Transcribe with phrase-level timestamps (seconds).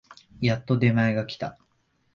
[0.41, 1.59] やっと出前が来た